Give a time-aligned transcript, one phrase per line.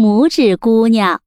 [0.00, 1.20] 拇指姑娘。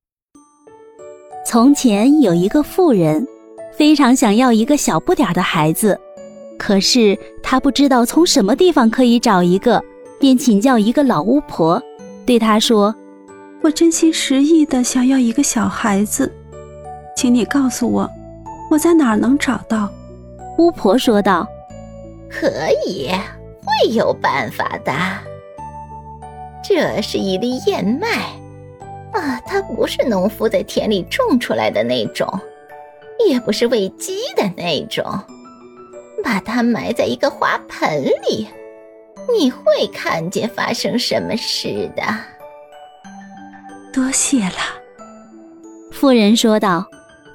[1.45, 3.23] 从前有一个妇人，
[3.71, 5.95] 非常想要一个小不点儿的孩子，
[6.57, 9.79] 可是她不知道从什么地方可以找一个，
[10.19, 11.79] 便请教一个老巫婆，
[12.25, 12.95] 对她说
[13.61, 16.33] ：“我真心实意的想要一个小孩子，
[17.15, 18.09] 请你告诉我，
[18.71, 19.87] 我在哪儿能找到？”
[20.57, 21.47] 巫婆说道
[22.27, 22.49] ：“可
[22.87, 23.07] 以，
[23.63, 24.91] 会有办法的。
[26.63, 28.07] 这是一粒燕麦。”
[29.13, 32.27] 啊，它不是农夫在田里种出来的那种，
[33.27, 35.05] 也不是喂鸡的那种。
[36.23, 38.47] 把它埋在一个花盆里，
[39.37, 42.03] 你会看见发生什么事的。
[43.91, 44.57] 多谢了，
[45.91, 46.85] 妇人说道。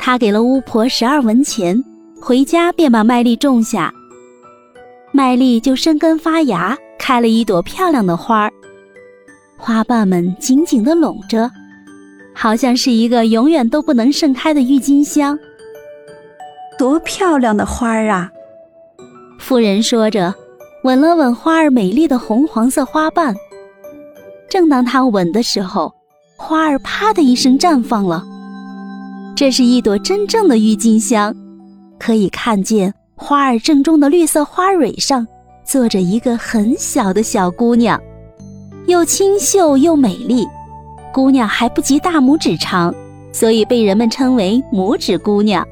[0.01, 1.85] 她给了巫婆十二文钱，
[2.23, 3.93] 回家便把麦粒种下，
[5.13, 8.53] 麦粒就生根发芽，开了一朵漂亮的花儿，
[9.59, 11.51] 花瓣们紧紧地拢着。
[12.41, 15.37] 好像是一个永远都不能盛开的郁金香，
[16.79, 18.31] 多漂亮的花儿啊！
[19.41, 20.33] 妇人说着，
[20.85, 23.35] 吻了吻花儿美丽的红黄色花瓣。
[24.49, 25.93] 正当她吻的时候，
[26.37, 28.25] 花儿啪的一声绽放了。
[29.35, 31.35] 这是一朵真正的郁金香，
[31.99, 35.27] 可以看见花儿正中的绿色花蕊上
[35.65, 38.01] 坐着一个很小的小姑娘，
[38.87, 40.47] 又清秀又美丽。
[41.19, 42.95] 姑娘还不及大拇指长，
[43.33, 45.67] 所以被人们称为拇指姑娘。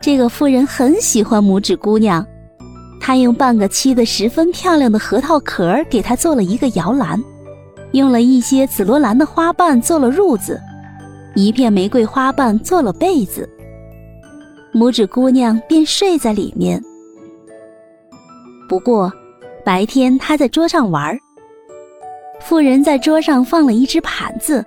[0.00, 2.24] 这个妇人很喜欢拇指姑娘，
[3.00, 7.20] 她用半个漆得十分漂亮的核桃壳给她做了一个摇篮，
[7.90, 10.60] 用了一些紫罗兰的花瓣做了褥子，
[11.34, 13.50] 一片玫瑰花瓣做了被子。
[14.72, 16.80] 拇指姑娘便睡在里面。
[18.68, 19.12] 不过，
[19.64, 21.18] 白天她在桌上玩。
[22.44, 24.62] 妇人在桌上放了一只盘子，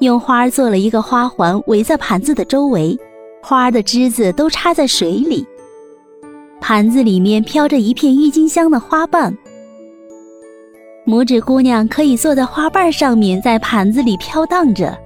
[0.00, 2.98] 用花做了一个花环，围在盘子的周围，
[3.42, 5.46] 花的枝子都插在水里。
[6.58, 9.36] 盘子里面飘着一片郁金香的花瓣。
[11.06, 14.96] 拇指姑娘可以坐在花瓣上面，在盘子里飘荡着，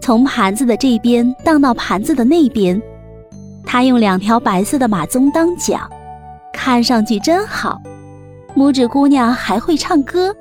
[0.00, 2.80] 从盘子的这边荡到盘子的那边。
[3.64, 5.80] 她用两条白色的马鬃当桨，
[6.52, 7.80] 看上去真好。
[8.56, 10.34] 拇指姑娘还会唱歌。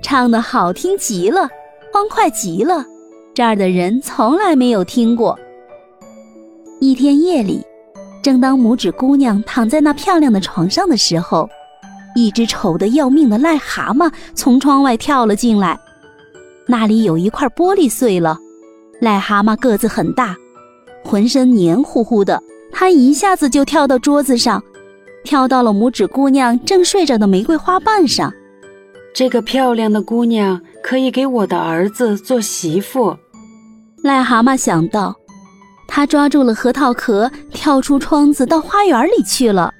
[0.00, 1.48] 唱的好听极了，
[1.92, 2.84] 欢快极了，
[3.34, 5.38] 这儿的人从来没有听过。
[6.80, 7.60] 一天夜里，
[8.22, 11.48] 正当拇指姑娘躺在那漂亮的床上的时候，
[12.14, 15.78] 一只丑得要命的癞蛤蟆从窗外跳了进来。
[16.66, 18.38] 那里有一块玻璃碎了，
[19.00, 20.36] 癞蛤蟆个子很大，
[21.04, 22.42] 浑身黏糊糊的，
[22.72, 24.62] 它一下子就跳到桌子上，
[25.24, 28.32] 跳到了拇指姑娘正睡着的玫瑰花瓣上。
[29.18, 33.16] 这个漂亮的姑娘可以给我的儿子做媳妇，
[34.04, 35.12] 癞蛤蟆想到，
[35.88, 39.74] 他抓住了核桃壳，跳出窗子到花园里去了。